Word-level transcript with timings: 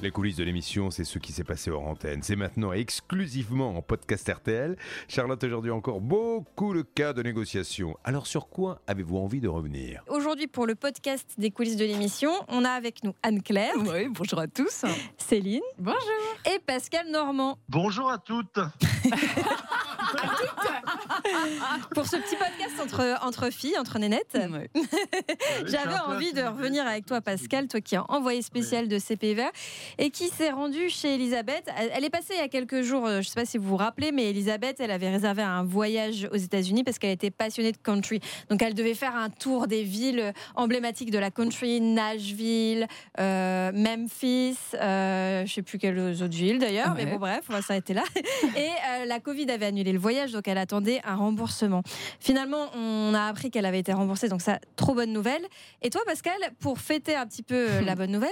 Les 0.00 0.12
coulisses 0.12 0.36
de 0.36 0.44
l'émission, 0.44 0.92
c'est 0.92 1.02
ce 1.02 1.18
qui 1.18 1.32
s'est 1.32 1.42
passé 1.42 1.72
hors 1.72 1.84
antenne. 1.84 2.22
C'est 2.22 2.36
maintenant 2.36 2.72
exclusivement 2.72 3.76
en 3.76 3.82
podcast 3.82 4.28
RTL. 4.32 4.76
Charlotte, 5.08 5.42
aujourd'hui 5.42 5.72
encore 5.72 6.00
beaucoup 6.00 6.72
le 6.72 6.84
cas 6.84 7.12
de 7.12 7.20
négociation. 7.20 7.96
Alors 8.04 8.28
sur 8.28 8.48
quoi 8.48 8.80
avez-vous 8.86 9.16
envie 9.16 9.40
de 9.40 9.48
revenir? 9.48 10.04
Aujourd'hui, 10.06 10.46
pour 10.46 10.68
le 10.68 10.76
podcast 10.76 11.34
des 11.36 11.50
coulisses 11.50 11.76
de 11.76 11.84
l'émission, 11.84 12.30
on 12.46 12.64
a 12.64 12.70
avec 12.70 13.02
nous 13.02 13.12
Anne-Claire. 13.24 13.74
Oui, 13.76 14.08
bonjour 14.08 14.38
à 14.38 14.46
tous. 14.46 14.84
Céline. 15.16 15.62
Bonjour. 15.78 15.98
Et 16.46 16.60
Pascal 16.60 17.10
Normand. 17.10 17.58
Bonjour 17.68 18.08
à 18.08 18.18
toutes. 18.18 18.60
pour 21.94 22.06
ce 22.06 22.16
petit 22.16 22.36
podcast 22.36 22.80
entre, 22.82 23.18
entre 23.22 23.50
filles, 23.50 23.78
entre 23.78 23.98
nénettes. 23.98 24.36
J'avais 25.66 25.98
envie 26.06 26.32
de 26.32 26.42
revenir 26.42 26.86
avec 26.86 27.06
toi, 27.06 27.20
Pascal, 27.20 27.68
toi 27.68 27.80
qui 27.80 27.94
es 27.94 27.98
envoyé 28.08 28.42
spécial 28.42 28.88
de 28.88 28.98
CPVR 28.98 29.50
et 29.98 30.10
qui 30.10 30.28
s'est 30.28 30.50
rendu 30.50 30.88
chez 30.88 31.14
Elisabeth. 31.14 31.68
Elle 31.76 32.04
est 32.04 32.10
passée 32.10 32.34
il 32.34 32.40
y 32.40 32.42
a 32.42 32.48
quelques 32.48 32.82
jours, 32.82 33.06
euh, 33.06 33.12
je 33.14 33.16
ne 33.18 33.22
sais 33.22 33.34
pas 33.34 33.44
si 33.44 33.58
vous 33.58 33.68
vous 33.68 33.76
rappelez, 33.76 34.12
mais 34.12 34.30
Elisabeth, 34.30 34.80
elle 34.80 34.90
avait 34.90 35.10
réservé 35.10 35.42
un 35.42 35.64
voyage 35.64 36.28
aux 36.32 36.36
États-Unis 36.36 36.84
parce 36.84 36.98
qu'elle 36.98 37.10
était 37.10 37.30
passionnée 37.30 37.72
de 37.72 37.78
country. 37.78 38.20
Donc 38.50 38.62
elle 38.62 38.74
devait 38.74 38.94
faire 38.94 39.16
un 39.16 39.30
tour 39.30 39.66
des 39.66 39.82
villes 39.82 40.32
emblématiques 40.54 41.10
de 41.10 41.18
la 41.18 41.30
country, 41.30 41.80
Nashville, 41.80 42.86
euh, 43.18 43.72
Memphis, 43.72 44.56
euh, 44.74 45.38
je 45.38 45.42
ne 45.42 45.46
sais 45.46 45.62
plus 45.62 45.78
quelles 45.78 45.98
autres 45.98 46.36
villes 46.36 46.58
d'ailleurs, 46.58 46.94
mais 46.94 47.06
bon 47.06 47.16
bref, 47.16 47.44
on 47.48 47.52
va 47.52 47.62
s'arrêter 47.62 47.94
là. 47.94 48.04
Et 48.56 49.06
la 49.06 49.20
Covid 49.20 49.50
avait 49.50 49.66
annulé 49.66 49.92
le 49.92 49.97
voyage, 49.98 50.32
donc 50.32 50.48
elle 50.48 50.58
attendait 50.58 51.00
un 51.04 51.16
remboursement. 51.16 51.82
Finalement, 52.20 52.70
on 52.74 53.12
a 53.14 53.24
appris 53.24 53.50
qu'elle 53.50 53.66
avait 53.66 53.80
été 53.80 53.92
remboursée, 53.92 54.28
donc 54.28 54.42
ça, 54.42 54.58
trop 54.76 54.94
bonne 54.94 55.12
nouvelle. 55.12 55.42
Et 55.82 55.90
toi, 55.90 56.00
Pascal, 56.06 56.38
pour 56.60 56.78
fêter 56.78 57.14
un 57.14 57.26
petit 57.26 57.42
peu 57.42 57.80
la 57.80 57.94
bonne 57.96 58.12
nouvelle, 58.12 58.30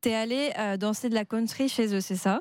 tu 0.00 0.08
es 0.08 0.14
allé 0.14 0.52
danser 0.78 1.08
de 1.08 1.14
la 1.14 1.24
country 1.24 1.68
chez 1.68 1.94
eux, 1.94 2.00
c'est 2.00 2.16
ça? 2.16 2.40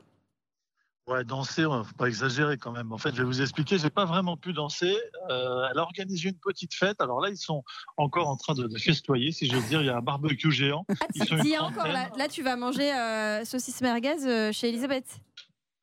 Ouais, 1.07 1.23
danser, 1.23 1.61
ne 1.61 1.83
faut 1.83 1.95
pas 1.97 2.07
exagérer 2.07 2.57
quand 2.57 2.73
même. 2.73 2.91
En 2.91 2.97
fait, 2.97 3.11
je 3.11 3.19
vais 3.19 3.23
vous 3.23 3.41
expliquer, 3.41 3.77
j'ai 3.77 3.89
pas 3.89 4.03
vraiment 4.03 4.35
pu 4.35 4.51
danser. 4.51 4.93
Euh, 5.29 5.65
elle 5.71 5.79
a 5.79 5.83
organisé 5.83 6.27
une 6.27 6.35
petite 6.37 6.73
fête. 6.73 6.99
Alors 6.99 7.21
là, 7.21 7.29
ils 7.29 7.37
sont 7.37 7.63
encore 7.95 8.27
en 8.27 8.35
train 8.35 8.53
de, 8.55 8.67
festoyer, 8.77 9.31
si 9.31 9.47
je 9.47 9.55
veux 9.55 9.65
dire. 9.69 9.81
Il 9.81 9.85
y 9.85 9.89
a 9.89 9.95
un 9.95 10.01
barbecue 10.01 10.51
géant. 10.51 10.85
Ah, 10.89 11.63
encore, 11.63 11.87
là, 11.87 12.27
tu 12.29 12.43
vas 12.43 12.57
manger 12.57 12.93
euh, 12.93 13.45
saucisse 13.45 13.79
merguez 13.79 14.17
euh, 14.27 14.51
chez 14.51 14.67
Elisabeth. 14.67 15.21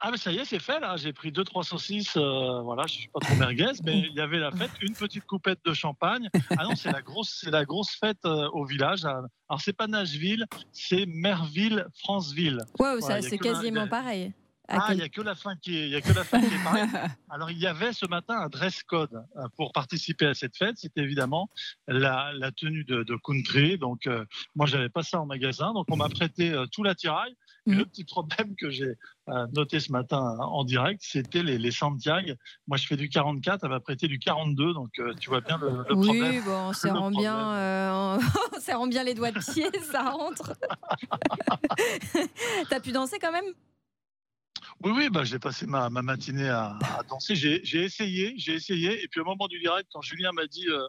Ah, 0.06 0.10
mais 0.10 0.18
ça 0.18 0.30
y 0.30 0.36
est, 0.36 0.44
c'est 0.44 0.58
fait 0.58 0.80
là. 0.80 0.96
J'ai 0.98 1.14
pris 1.14 1.32
deux, 1.32 1.44
trois 1.44 1.64
saucisses. 1.64 2.18
Euh, 2.18 2.60
voilà, 2.60 2.82
je 2.86 2.92
suis 2.92 3.08
pas 3.08 3.20
trop 3.20 3.34
merguez, 3.36 3.72
mais 3.84 4.00
il 4.00 4.12
y 4.12 4.20
avait 4.20 4.38
la 4.38 4.50
fête, 4.50 4.70
une 4.82 4.92
petite 4.92 5.24
coupette 5.24 5.60
de 5.64 5.72
champagne. 5.72 6.28
Ah 6.50 6.64
non, 6.64 6.76
c'est 6.76 6.92
la 6.92 7.00
grosse, 7.00 7.38
c'est 7.42 7.50
la 7.50 7.64
grosse 7.64 7.96
fête 7.98 8.22
euh, 8.26 8.50
au 8.50 8.66
village. 8.66 9.06
Alors 9.06 9.60
c'est 9.60 9.72
pas 9.72 9.86
Nashville, 9.86 10.44
c'est 10.72 11.06
Merville, 11.06 11.86
Franceville. 11.94 12.58
Waouh, 12.78 13.00
ça 13.00 13.22
c'est 13.22 13.38
quasiment 13.38 13.88
pareil. 13.88 14.34
Ah, 14.68 14.88
il 14.90 14.96
n'y 14.96 15.02
a 15.02 15.08
que 15.10 15.20
la 15.20 15.34
fin 15.34 15.56
qui 15.56 15.76
est, 15.76 15.88
y 15.90 15.94
a 15.94 16.00
que 16.00 16.12
la 16.12 16.24
fin 16.24 16.40
qui 16.40 16.54
est 16.54 16.64
pareille. 16.64 16.88
Alors, 17.30 17.50
il 17.50 17.58
y 17.58 17.66
avait 17.66 17.92
ce 17.92 18.06
matin 18.06 18.34
un 18.34 18.48
dress 18.48 18.82
code 18.82 19.22
euh, 19.36 19.46
pour 19.56 19.72
participer 19.72 20.26
à 20.26 20.34
cette 20.34 20.56
fête. 20.56 20.76
C'était 20.78 21.02
évidemment 21.02 21.50
la, 21.86 22.32
la, 22.32 22.50
tenue 22.50 22.84
de, 22.84 23.02
de 23.02 23.16
country. 23.16 23.76
Donc, 23.76 24.06
euh, 24.06 24.24
moi, 24.54 24.66
j'avais 24.66 24.88
pas 24.88 25.02
ça 25.02 25.20
en 25.20 25.26
magasin. 25.26 25.74
Donc, 25.74 25.86
on 25.90 25.96
m'a 25.96 26.08
prêté 26.08 26.52
euh, 26.52 26.64
tout 26.66 26.82
l'attirail. 26.82 27.36
Mmh. 27.66 27.78
Le 27.78 27.86
petit 27.86 28.04
problème 28.04 28.54
que 28.56 28.68
j'ai 28.68 28.94
noté 29.52 29.80
ce 29.80 29.90
matin 29.90 30.36
en 30.38 30.64
direct, 30.64 31.00
c'était 31.02 31.42
les, 31.42 31.56
les 31.56 31.70
Santiago. 31.70 32.34
Moi, 32.66 32.76
je 32.76 32.86
fais 32.86 32.96
du 32.96 33.08
44, 33.08 33.64
elle 33.64 33.70
m'a 33.70 33.80
prêté 33.80 34.06
du 34.06 34.18
42. 34.18 34.74
Donc, 34.74 34.90
tu 35.18 35.30
vois 35.30 35.40
bien 35.40 35.56
le, 35.56 35.82
le 35.88 35.94
oui, 35.94 36.06
problème. 36.06 36.34
Oui, 36.34 36.40
bon, 36.44 36.72
rend, 38.74 38.86
bien, 38.86 39.02
les 39.02 39.14
doigts 39.14 39.32
de 39.32 39.38
pied, 39.38 39.66
ça 39.90 40.10
rentre. 40.10 40.52
T'as 42.68 42.80
pu 42.80 42.92
danser 42.92 43.18
quand 43.18 43.32
même? 43.32 43.54
Oui, 44.82 44.92
oui, 44.94 45.08
bah, 45.10 45.24
j'ai 45.24 45.38
passé 45.38 45.66
ma, 45.66 45.88
matinée 45.88 46.48
à, 46.48 46.78
danser. 47.08 47.34
J'ai 47.34 47.84
essayé, 47.84 48.34
j'ai 48.36 48.54
essayé. 48.54 49.02
Et 49.02 49.08
puis 49.08 49.20
au 49.20 49.24
moment 49.24 49.48
du 49.48 49.58
direct, 49.58 49.88
quand 49.92 50.02
Julien 50.02 50.32
m'a 50.32 50.46
dit 50.46 50.68
euh, 50.68 50.86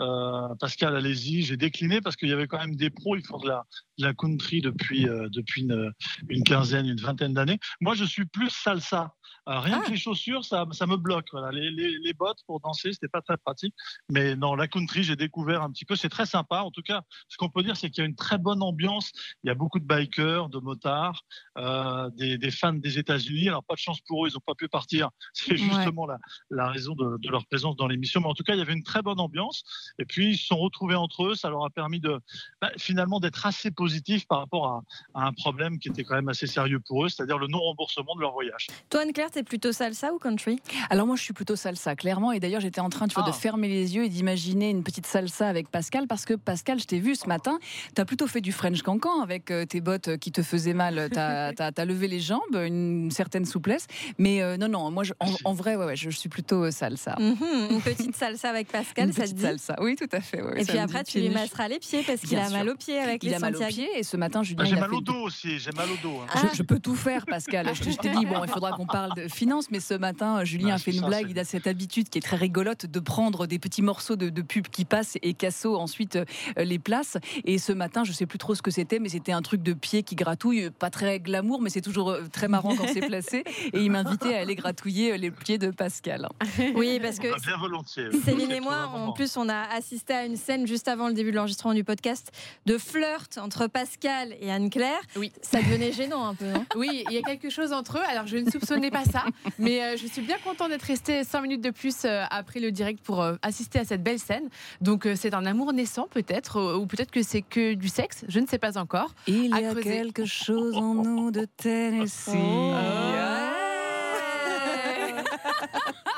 euh, 0.00 0.54
Pascal, 0.58 0.96
allez-y, 0.96 1.42
j'ai 1.42 1.56
décliné 1.56 2.00
parce 2.00 2.16
qu'il 2.16 2.28
y 2.28 2.32
avait 2.32 2.46
quand 2.46 2.58
même 2.58 2.74
des 2.74 2.90
pros, 2.90 3.16
ils 3.16 3.24
font 3.24 3.38
de 3.38 3.48
la, 3.48 3.64
la 3.98 4.12
country 4.14 4.60
depuis, 4.60 5.08
euh, 5.08 5.28
depuis 5.30 5.62
une, 5.62 5.92
une, 6.28 6.42
quinzaine, 6.44 6.86
une 6.86 7.00
vingtaine 7.00 7.34
d'années. 7.34 7.58
Moi, 7.80 7.94
je 7.94 8.04
suis 8.04 8.26
plus 8.26 8.50
salsa. 8.50 9.14
Euh, 9.48 9.60
rien 9.60 9.80
que 9.80 9.86
ah. 9.88 9.90
les 9.90 9.96
chaussures, 9.96 10.44
ça, 10.44 10.64
ça 10.72 10.86
me 10.86 10.96
bloque. 10.96 11.26
Voilà. 11.32 11.50
Les, 11.52 11.70
les, 11.70 11.98
les, 11.98 12.12
bottes 12.14 12.38
pour 12.46 12.60
danser, 12.60 12.92
c'était 12.92 13.08
pas 13.08 13.20
très 13.20 13.36
pratique. 13.36 13.74
Mais 14.10 14.36
non, 14.36 14.54
la 14.54 14.68
country, 14.68 15.02
j'ai 15.02 15.16
découvert 15.16 15.62
un 15.62 15.70
petit 15.70 15.84
peu. 15.84 15.96
C'est 15.96 16.08
très 16.08 16.26
sympa. 16.26 16.60
En 16.60 16.70
tout 16.70 16.82
cas, 16.82 17.02
ce 17.28 17.36
qu'on 17.36 17.50
peut 17.50 17.62
dire, 17.62 17.76
c'est 17.76 17.90
qu'il 17.90 18.02
y 18.02 18.06
a 18.06 18.08
une 18.08 18.14
très 18.14 18.38
bonne 18.38 18.62
ambiance. 18.62 19.12
Il 19.42 19.48
y 19.48 19.50
a 19.50 19.54
beaucoup 19.54 19.78
de 19.78 19.84
bikers, 19.84 20.48
de 20.48 20.58
motards, 20.58 21.24
euh, 21.58 22.08
des, 22.16 22.38
des, 22.38 22.50
fans 22.50 22.72
des 22.72 22.98
États-Unis. 22.98 23.48
Alors, 23.48 23.64
pas 23.64 23.74
de 23.74 23.80
chance 23.80 24.00
pour 24.06 24.24
eux, 24.24 24.30
ils 24.30 24.34
n'ont 24.34 24.40
pas 24.46 24.54
pu 24.54 24.68
partir. 24.68 25.10
C'est 25.34 25.56
justement 25.56 26.06
la, 26.06 26.18
la, 26.50 26.70
raison 26.70 26.94
de, 26.94 27.18
de, 27.18 27.30
leur 27.30 27.44
présence 27.46 27.76
dans 27.76 27.86
l'émission. 27.86 28.20
Mais 28.20 28.28
en 28.28 28.34
tout 28.34 28.44
cas, 28.44 28.54
il 28.54 28.58
y 28.58 28.62
avait 28.62 28.72
une 28.72 28.82
très 28.82 29.02
bonne 29.02 29.20
ambiance. 29.20 29.62
Et 29.98 30.06
puis, 30.06 30.30
ils 30.30 30.38
se 30.38 30.46
sont 30.46 30.58
retrouvés 30.58 30.94
entre 30.94 31.26
eux. 31.26 31.34
Ça 31.34 31.50
leur 31.50 31.64
a 31.64 31.70
permis 31.70 32.00
de, 32.00 32.18
bah, 32.62 32.70
finalement, 32.78 33.20
d'être 33.20 33.44
assez 33.44 33.70
positifs 33.70 33.83
par 34.28 34.40
rapport 34.40 34.66
à, 34.66 34.82
à, 35.14 35.26
un 35.26 35.32
problème 35.32 35.78
qui 35.78 35.88
était 35.88 36.04
quand 36.04 36.14
même 36.14 36.28
assez 36.28 36.46
sérieux 36.46 36.80
pour 36.80 37.04
eux, 37.04 37.08
c'est-à-dire 37.08 37.38
le 37.38 37.46
non-remboursement 37.46 38.14
de 38.16 38.20
leur 38.20 38.32
voyage. 38.32 38.66
Toi, 38.90 39.02
Anne-Claire, 39.02 39.28
c'est 39.32 39.42
plutôt 39.42 39.72
salsa 39.72 40.12
ou 40.12 40.18
country? 40.18 40.60
Alors 40.90 41.06
moi, 41.06 41.16
je 41.16 41.22
suis 41.22 41.32
plutôt 41.32 41.56
salsa, 41.56 41.96
clairement. 41.96 42.32
Et 42.32 42.40
d'ailleurs, 42.40 42.60
j'étais 42.60 42.80
en 42.80 42.90
train 42.90 43.08
tu 43.08 43.14
vois, 43.14 43.24
de 43.24 43.30
ah. 43.30 43.32
fermer 43.32 43.68
les 43.68 43.94
yeux 43.96 44.04
et 44.04 44.08
d'imaginer 44.08 44.70
une 44.70 44.82
petite 44.82 45.06
salsa 45.06 45.48
avec 45.48 45.70
Pascal, 45.70 46.06
parce 46.06 46.24
que 46.24 46.34
Pascal, 46.34 46.80
je 46.80 46.84
t'ai 46.84 46.98
vu 46.98 47.14
ce 47.14 47.26
matin, 47.26 47.58
tu 47.94 48.00
as 48.00 48.04
plutôt 48.04 48.26
fait 48.26 48.40
du 48.40 48.52
French 48.52 48.82
cancan 48.82 49.22
avec 49.22 49.50
euh, 49.50 49.64
tes 49.64 49.80
bottes 49.80 50.16
qui 50.18 50.32
te 50.32 50.42
faisaient 50.42 50.74
mal. 50.74 51.08
Tu 51.14 51.20
as, 51.20 51.84
levé 51.84 52.08
les 52.08 52.20
jambes, 52.20 52.54
une 52.54 53.10
certaine 53.10 53.44
souplesse. 53.44 53.86
Mais 54.18 54.42
euh, 54.42 54.56
non, 54.56 54.68
non, 54.68 54.90
moi, 54.90 55.04
en, 55.44 55.52
vrai, 55.52 55.76
ouais, 55.76 55.84
ouais, 55.84 55.96
je 55.96 56.10
suis 56.10 56.28
plutôt 56.28 56.64
euh, 56.64 56.70
salsa. 56.70 57.16
Mhm, 57.18 57.70
une 57.70 57.82
petite 57.82 58.16
salsa 58.16 58.50
avec 58.50 58.68
Pascal, 58.72 59.08
une 59.08 59.12
ça 59.12 59.22
petite 59.22 59.40
salsa, 59.40 59.76
oui, 59.80 59.96
tout 59.96 60.08
à 60.12 60.20
fait. 60.20 60.42
et 60.56 60.64
puis 60.64 60.78
après, 60.78 61.04
tu 61.04 61.20
lui 61.20 61.28
masseras 61.28 61.68
les 61.68 61.78
pieds 61.78 62.02
parce 62.02 62.20
qu'il 62.20 62.38
a 62.38 62.48
mal 62.50 62.68
aux 62.68 62.74
pieds 62.74 62.98
avec 62.98 63.22
il 63.22 63.30
les 63.30 63.44
a 63.44 63.50
Et 63.82 64.02
ce 64.02 64.16
matin, 64.16 64.42
Julien. 64.42 64.64
j'ai 64.64 64.76
mal 64.76 64.94
au 64.94 65.00
dos 65.00 65.22
aussi, 65.22 65.58
j'ai 65.58 65.72
mal 65.72 65.88
au 65.90 65.96
dos. 66.02 66.20
Hein. 66.20 66.48
Je, 66.52 66.58
je, 66.58 66.62
peux 66.62 66.78
tout 66.78 66.94
faire, 66.94 67.26
Pascal. 67.26 67.70
je, 67.74 67.82
t'ai 67.82 68.10
dit, 68.10 68.26
bon, 68.26 68.44
il 68.44 68.50
faudra 68.50 68.72
qu'on 68.72 68.86
parle 68.86 69.14
de 69.14 69.28
finances, 69.28 69.70
mais 69.70 69.80
ce 69.80 69.94
matin, 69.94 70.44
Julien 70.44 70.74
a 70.74 70.78
fait 70.78 70.92
une 70.92 71.06
blague. 71.06 71.30
Il 71.30 71.38
a 71.38 71.44
cette 71.44 71.66
habitude 71.66 72.08
qui 72.08 72.18
est 72.18 72.22
très 72.22 72.36
rigolote 72.36 72.86
de 72.86 73.00
prendre 73.00 73.46
des 73.46 73.58
petits 73.58 73.82
morceaux 73.82 74.16
de, 74.16 74.42
pub 74.42 74.68
qui 74.68 74.84
passent 74.84 75.16
et 75.22 75.34
Casso 75.34 75.76
ensuite 75.76 76.16
euh, 76.16 76.24
les 76.56 76.78
place. 76.78 77.16
Et 77.44 77.58
ce 77.58 77.72
matin, 77.72 78.04
je 78.04 78.12
sais 78.12 78.26
plus 78.26 78.38
trop 78.38 78.54
ce 78.54 78.62
que 78.62 78.70
c'était, 78.70 78.98
mais 78.98 79.08
c'était 79.08 79.32
un 79.32 79.42
truc 79.42 79.62
de 79.62 79.72
pied 79.72 80.02
qui 80.02 80.14
gratouille, 80.14 80.70
pas 80.70 80.90
très 80.90 81.18
glamour, 81.20 81.60
mais 81.60 81.70
c'est 81.70 81.80
toujours 81.80 82.10
euh, 82.10 82.24
très 82.30 82.48
marrant 82.48 82.76
quand 82.76 82.86
c'est 82.92 83.06
placé. 83.06 83.44
Et 83.72 83.80
il 83.80 83.90
m'invitait 83.90 84.34
à 84.34 84.40
aller 84.40 84.54
gratouiller 84.54 85.12
euh, 85.12 85.16
les 85.16 85.30
pieds 85.30 85.58
de 85.58 85.70
Pascal. 85.70 86.28
Oui, 86.74 86.98
parce 87.00 87.18
que 87.18 87.28
bien 87.44 87.56
volontiers. 87.56 88.08
Céline 88.24 88.50
et 88.50 88.60
moi, 88.60 88.90
en 88.92 89.12
plus, 89.12 89.36
on 89.36 89.48
a 89.48 89.62
assisté 89.74 90.12
à 90.12 90.24
une 90.24 90.36
scène 90.36 90.66
juste 90.66 90.88
avant 90.88 91.08
le 91.08 91.14
début 91.14 91.30
de 91.30 91.36
l'enregistrement 91.36 91.74
du 91.74 91.84
podcast 91.84 92.32
de 92.66 92.78
flirt 92.78 93.38
entre 93.38 93.63
Pascal 93.68 94.34
et 94.40 94.50
Anne-Claire. 94.50 95.00
Oui. 95.16 95.32
Ça 95.42 95.60
devenait 95.60 95.92
gênant 95.92 96.26
un 96.26 96.34
peu. 96.34 96.46
non 96.46 96.64
oui, 96.76 97.04
il 97.08 97.14
y 97.14 97.18
a 97.18 97.22
quelque 97.22 97.50
chose 97.50 97.72
entre 97.72 97.98
eux. 97.98 98.04
Alors, 98.08 98.26
je 98.26 98.36
ne 98.36 98.50
soupçonnais 98.50 98.90
pas 98.90 99.04
ça, 99.04 99.24
mais 99.58 99.96
je 99.96 100.06
suis 100.06 100.22
bien 100.22 100.36
content 100.44 100.68
d'être 100.68 100.82
resté 100.82 101.24
5 101.24 101.42
minutes 101.42 101.64
de 101.64 101.70
plus 101.70 102.04
euh, 102.04 102.24
après 102.30 102.60
le 102.60 102.70
direct 102.70 103.00
pour 103.02 103.22
euh, 103.22 103.36
assister 103.42 103.78
à 103.78 103.84
cette 103.84 104.02
belle 104.02 104.18
scène. 104.18 104.48
Donc 104.80 105.06
euh, 105.06 105.14
c'est 105.16 105.34
un 105.34 105.46
amour 105.46 105.72
naissant 105.72 106.08
peut-être, 106.10 106.76
ou 106.76 106.86
peut-être 106.86 107.10
que 107.10 107.22
c'est 107.22 107.42
que 107.42 107.74
du 107.74 107.88
sexe, 107.88 108.24
je 108.28 108.40
ne 108.40 108.46
sais 108.46 108.58
pas 108.58 108.78
encore. 108.78 109.14
Il 109.26 109.46
y 109.46 109.64
a 109.64 109.74
quelque 109.74 110.24
chose 110.24 110.76
en 110.76 110.94
nous 110.94 111.30
de 111.30 111.46
Tennessee. 111.56 112.30
Oh. 112.34 113.03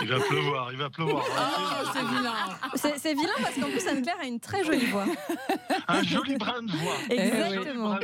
Il 0.06 0.12
va 0.12 0.20
pleuvoir, 0.20 0.72
il 0.72 0.78
va 0.78 0.88
pleuvoir. 0.88 1.24
Oh, 1.28 1.88
c'est 1.92 2.04
vilain. 2.04 2.96
C'est 2.96 3.14
vilain 3.14 3.32
parce 3.42 3.54
qu'en 3.56 3.68
plus, 3.68 3.84
Anne-Claire 3.88 4.16
a 4.22 4.26
une 4.26 4.38
très 4.38 4.62
jolie 4.62 4.86
voix. 4.86 5.04
Un 5.88 6.02
joli 6.04 6.36
brin 6.36 6.62
de 6.62 6.70
voix. 6.70 6.94
Exactement. 7.10 7.98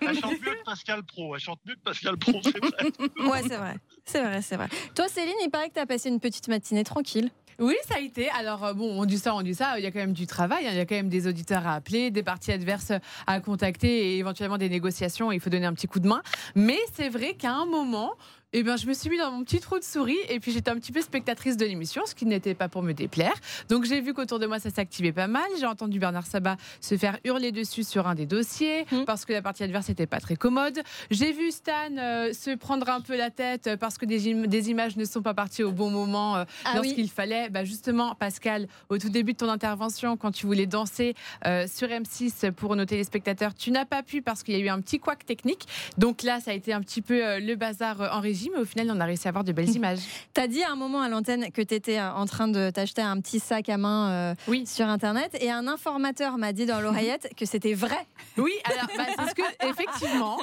Elle 0.00 0.18
chante 0.18 0.40
mieux 0.40 0.54
que 0.54 0.64
Pascal 0.64 1.02
Pro. 1.02 1.34
Elle 1.34 1.40
chante 1.42 1.60
mieux 1.66 1.74
que 1.74 1.80
Pascal 1.80 2.16
Pro, 2.16 2.40
c'est 2.42 2.58
vrai. 2.58 3.28
Ouais, 3.28 3.42
c'est 3.42 3.56
vrai. 3.58 3.76
C'est 4.06 4.22
vrai, 4.22 4.40
c'est 4.40 4.56
vrai. 4.56 4.68
Toi, 4.94 5.08
Céline, 5.08 5.34
il 5.44 5.50
paraît 5.50 5.68
que 5.68 5.74
tu 5.74 5.80
as 5.80 5.86
passé 5.86 6.08
une 6.08 6.20
petite 6.20 6.48
matinée 6.48 6.84
tranquille. 6.84 7.30
Oui, 7.58 7.74
ça 7.86 7.96
a 7.96 8.00
été. 8.00 8.30
Alors, 8.30 8.64
euh, 8.64 8.72
bon, 8.72 8.98
on 8.98 9.04
dit 9.04 9.18
ça, 9.18 9.34
on 9.34 9.42
dit 9.42 9.54
ça. 9.54 9.78
Il 9.78 9.84
y 9.84 9.86
a 9.86 9.90
quand 9.90 9.98
même 9.98 10.14
du 10.14 10.26
travail. 10.26 10.66
Hein. 10.66 10.70
Il 10.72 10.76
y 10.76 10.80
a 10.80 10.86
quand 10.86 10.94
même 10.94 11.10
des 11.10 11.26
auditeurs 11.26 11.66
à 11.66 11.74
appeler, 11.74 12.10
des 12.10 12.22
parties 12.22 12.52
adverses 12.52 12.92
à 13.26 13.40
contacter 13.40 14.14
et 14.14 14.18
éventuellement 14.18 14.58
des 14.58 14.70
négociations. 14.70 15.32
Il 15.32 15.40
faut 15.40 15.50
donner 15.50 15.66
un 15.66 15.74
petit 15.74 15.86
coup 15.86 16.00
de 16.00 16.08
main. 16.08 16.22
Mais 16.54 16.78
c'est 16.94 17.10
vrai 17.10 17.34
qu'à 17.34 17.52
un 17.52 17.66
moment, 17.66 18.12
et 18.56 18.62
ben 18.62 18.76
je 18.76 18.86
me 18.86 18.94
suis 18.94 19.10
mis 19.10 19.18
dans 19.18 19.30
mon 19.30 19.44
petit 19.44 19.60
trou 19.60 19.78
de 19.78 19.84
souris 19.84 20.16
et 20.30 20.40
puis 20.40 20.50
j'étais 20.50 20.70
un 20.70 20.76
petit 20.76 20.90
peu 20.92 21.02
spectatrice 21.02 21.56
de 21.58 21.64
l'émission, 21.66 22.02
ce 22.06 22.14
qui 22.14 22.24
n'était 22.26 22.54
pas 22.54 22.68
pour 22.68 22.82
me 22.82 22.92
déplaire. 22.92 23.34
Donc 23.68 23.84
j'ai 23.84 24.00
vu 24.00 24.14
qu'autour 24.14 24.38
de 24.38 24.46
moi 24.46 24.58
ça 24.58 24.70
s'activait 24.70 25.12
pas 25.12 25.26
mal. 25.26 25.44
J'ai 25.60 25.66
entendu 25.66 25.98
Bernard 25.98 26.26
Sabat 26.26 26.56
se 26.80 26.96
faire 26.96 27.18
hurler 27.24 27.52
dessus 27.52 27.84
sur 27.84 28.06
un 28.08 28.14
des 28.14 28.26
dossiers 28.26 28.84
Mmh. 28.90 29.04
parce 29.04 29.24
que 29.24 29.32
la 29.32 29.42
partie 29.42 29.62
adverse 29.62 29.88
n'était 29.88 30.06
pas 30.06 30.20
très 30.20 30.36
commode. 30.36 30.80
J'ai 31.10 31.32
vu 31.32 31.50
Stan 31.50 31.72
euh, 31.98 32.32
se 32.32 32.54
prendre 32.56 32.88
un 32.88 33.00
peu 33.00 33.16
la 33.16 33.30
tête 33.30 33.70
parce 33.78 33.98
que 33.98 34.06
des, 34.06 34.30
im- 34.32 34.46
des 34.46 34.70
images 34.70 34.96
ne 34.96 35.04
sont 35.04 35.20
pas 35.22 35.34
parties 35.34 35.62
au 35.62 35.72
bon 35.72 35.90
moment 35.90 36.36
euh, 36.36 36.44
Ah 36.64 36.70
oui. 36.74 36.76
lorsqu'il 36.88 37.10
fallait. 37.10 37.50
Bah, 37.50 37.64
justement, 37.64 38.14
Pascal, 38.14 38.66
au 38.88 38.96
tout 38.98 39.08
début 39.10 39.32
de 39.32 39.38
ton 39.38 39.48
intervention, 39.50 40.16
quand 40.16 40.30
tu 40.32 40.46
voulais 40.46 40.66
danser 40.66 41.14
euh, 41.46 41.66
sur 41.66 41.88
M6 41.88 42.52
pour 42.52 42.76
nos 42.76 42.84
téléspectateurs, 42.86 43.54
tu 43.54 43.70
n'as 43.70 43.84
pas 43.84 44.02
pu 44.02 44.22
parce 44.22 44.42
qu'il 44.42 44.54
y 44.56 44.56
a 44.56 44.64
eu 44.64 44.68
un 44.68 44.80
petit 44.80 44.98
couac 44.98 45.26
technique. 45.26 45.66
Donc 45.98 46.22
là, 46.22 46.40
ça 46.40 46.52
a 46.52 46.54
été 46.54 46.72
un 46.72 46.80
petit 46.80 47.02
peu 47.02 47.24
euh, 47.24 47.38
le 47.40 47.54
bazar 47.56 48.00
en 48.16 48.20
régie, 48.20 48.45
mais 48.54 48.60
au 48.60 48.64
final, 48.64 48.90
on 48.90 49.00
a 49.00 49.04
réussi 49.04 49.26
à 49.26 49.30
avoir 49.30 49.44
de 49.44 49.52
belles 49.52 49.68
images. 49.76 50.00
T'as 50.34 50.46
dit 50.46 50.62
à 50.62 50.70
un 50.72 50.76
moment 50.76 51.00
à 51.00 51.08
l'antenne 51.08 51.50
que 51.52 51.62
t'étais 51.62 51.98
euh, 51.98 52.12
en 52.12 52.26
train 52.26 52.48
de 52.48 52.70
t'acheter 52.70 53.02
un 53.02 53.20
petit 53.20 53.40
sac 53.40 53.68
à 53.68 53.76
main 53.78 54.10
euh, 54.10 54.34
Oui. 54.48 54.66
sur 54.66 54.86
Internet 54.86 55.36
et 55.40 55.50
un 55.50 55.66
informateur 55.68 56.38
m'a 56.38 56.52
dit 56.52 56.66
dans 56.66 56.80
l'oreillette 56.80 57.30
que 57.36 57.44
c'était 57.46 57.74
vrai. 57.74 57.98
Oui, 58.38 58.52
alors 58.64 58.86
bah, 58.98 59.04
c'est 59.18 59.30
ce 59.30 59.34
que 59.34 59.66
effectivement, 59.70 60.36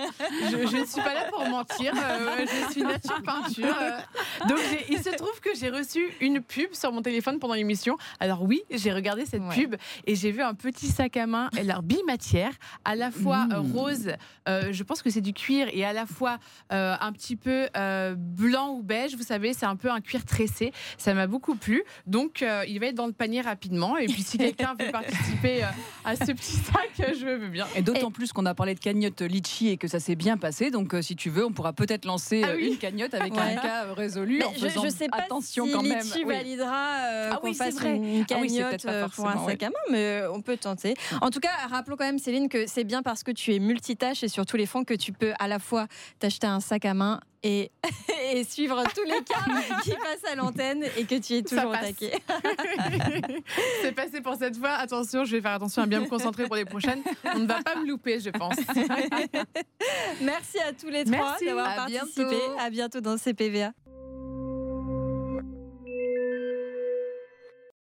je, 0.50 0.78
ne 0.78 0.84
suis 0.86 1.02
pas 1.04 1.14
là 1.14 1.26
pour 1.30 1.46
mentir. 1.48 1.94
euh, 1.96 2.44
je 2.44 2.72
suis 2.72 2.82
nature 2.82 3.22
peinture. 3.24 3.76
euh. 3.80 4.48
donc 4.50 4.58
il 4.90 4.98
se 4.98 5.10
trouve 5.16 5.40
que 5.42 5.50
j'ai 5.56 5.70
reçu 5.70 6.10
une 6.20 6.42
pub 6.42 6.74
sur 6.74 6.92
mon 6.92 7.04
téléphone 7.04 7.38
pendant 7.38 7.54
l'émission. 7.54 7.96
Alors 8.20 8.42
oui, 8.42 8.64
j'ai 8.72 8.92
regardé 8.92 9.26
cette 9.28 9.44
Ouais. 9.44 9.54
pub 9.54 9.76
et 10.08 10.16
j'ai 10.16 10.32
vu 10.32 10.42
un 10.42 10.56
petit 10.56 10.88
sac 10.88 11.18
à 11.18 11.28
main, 11.28 11.50
alors 11.56 11.84
bimatière, 11.84 12.54
à 12.84 12.96
la 12.96 13.12
fois 13.12 13.46
Mmh. 13.46 13.72
rose, 13.76 14.12
je 14.48 14.84
pense 14.84 15.02
que 15.04 15.10
c'est 15.12 15.22
du 15.22 15.34
cuir, 15.34 15.68
et 15.72 15.86
à 15.86 15.94
la 15.94 16.06
fois 16.08 16.40
un 16.72 17.12
petit 17.12 17.36
peu 17.36 17.68
euh, 17.84 18.16
blanc 18.18 18.70
ou 18.72 18.82
beige. 18.84 19.16
Vous 19.16 19.24
savez, 19.24 19.54
c'est 19.54 19.66
un 19.66 19.76
peu 19.76 19.90
un 19.92 20.02
cuir 20.02 20.26
tressé. 20.26 20.72
Ça 20.98 21.14
m'a 21.14 21.28
beaucoup 21.28 21.56
plu. 21.56 21.84
Donc 22.08 22.42
euh, 22.42 22.64
il 22.68 22.80
va 22.80 22.88
être 22.88 22.96
dans 22.96 23.08
le 23.08 23.14
panier 23.14 23.42
rapidement. 23.42 23.98
Et 23.98 24.06
puis 24.08 24.24
si 24.24 24.38
quelqu'un 24.38 24.76
veut 24.80 24.92
participer 24.92 25.64
euh, 25.64 25.68
à 26.06 26.16
ce 26.16 26.32
petit 26.32 26.52
sac, 26.58 26.92
je 27.20 27.26
veux 27.26 27.48
bien. 27.50 27.68
Et 27.76 27.82
d'autant 27.82 28.12
plus 28.12 28.32
qu'on 28.34 28.46
a 28.46 28.54
parlé 28.54 28.74
de 28.76 28.80
cagnotte 28.80 29.22
litchi 29.22 29.70
et 29.70 29.78
que 29.78 29.88
ça 29.88 30.00
s'est 30.00 30.16
bien 30.16 30.38
passé. 30.38 30.72
Donc, 30.72 30.94
euh, 30.94 31.02
si 31.02 31.16
tu 31.16 31.30
veux, 31.30 31.46
on 31.46 31.52
pourra 31.52 31.74
peut-être 31.74 32.06
lancer 32.06 32.42
Ah 32.46 32.54
oui. 32.56 32.68
une 32.74 32.78
cagnotte 32.78 33.14
avec 33.14 33.34
Ouais. 33.34 33.40
un 33.42 33.56
cas 33.56 33.94
résolu. 33.94 34.38
Mais 34.40 34.46
en 34.46 34.54
je, 34.54 34.68
faisant 34.68 34.84
je 34.84 34.90
sais 34.90 35.08
pas 35.10 35.18
attention 35.24 35.66
si 35.66 35.72
quand 35.72 35.84
même. 35.84 36.00
Litchi 36.00 36.24
Oui. 36.26 36.34
validera 36.36 36.88
euh, 37.06 37.30
Ah 37.34 37.38
qu'on 37.38 37.48
oui, 37.48 37.54
c'est 37.56 37.66
fasse 37.66 37.76
vrai. 37.76 37.96
une 37.96 38.26
Ah 38.32 38.36
oui, 38.42 38.50
c'est 38.50 38.58
cagnotte 38.60 38.86
euh, 38.86 39.08
pour 39.10 39.28
un 39.28 39.46
sac 39.46 39.64
à 39.64 39.70
main, 39.70 39.76
mais 39.92 40.22
on 40.32 40.42
peut 40.42 40.58
tenter. 40.58 40.94
En 41.22 41.30
tout 41.30 41.40
cas, 41.40 41.50
rappelons 41.70 41.96
quand 41.98 42.06
même, 42.06 42.20
Céline, 42.20 42.50
que 42.50 42.66
c'est 42.68 42.84
bien 42.84 43.02
parce 43.02 43.24
que 43.24 43.32
tu 43.32 43.54
es 43.54 43.60
multitâche 43.60 44.24
et 44.24 44.28
sur 44.28 44.46
tous 44.46 44.58
les 44.58 44.66
fonds 44.66 44.84
que 44.84 44.94
tu 44.94 45.12
peux 45.12 45.34
à 45.40 45.48
la 45.48 45.60
fois 45.60 45.88
t'acheter 46.20 46.48
un 46.48 46.60
sac 46.60 46.86
à 46.86 46.94
main 46.94 47.20
et, 47.44 47.72
et 48.34 48.44
suivre 48.44 48.84
tous 48.96 49.04
les 49.04 49.24
cas 49.24 49.82
qui 49.84 49.92
passent 49.92 50.32
à 50.32 50.36
l'antenne 50.36 50.84
et 50.98 51.06
que 51.06 51.16
tu 51.20 51.34
es 51.34 51.42
toujours 51.42 51.72
taquet. 51.74 52.14
C'est 53.82 53.92
passé 53.92 54.22
pour 54.22 54.36
cette 54.36 54.58
fois. 54.58 54.72
Attention, 54.72 55.26
je 55.26 55.36
vais 55.36 55.42
faire 55.42 55.52
attention 55.52 55.84
à 55.84 55.86
bien 55.86 56.00
me 56.00 56.08
concentrer 56.08 56.46
pour 56.46 56.56
les 56.56 56.66
prochaines. 56.66 57.04
On 57.36 57.40
ne 57.40 57.48
va 57.48 57.62
pas 57.62 57.76
me 57.76 57.86
louper, 57.86 58.20
je 58.20 58.30
pense. 58.30 58.56
Merci 60.22 60.60
à 60.60 60.74
tous 60.74 60.90
les 60.90 61.04
trois 61.04 61.38
d'avoir 61.46 61.76
participé. 61.76 62.26
bientôt. 62.26 62.60
À 62.60 62.70
bientôt 62.70 63.02
dans 63.02 63.18
CPVA. 63.18 63.74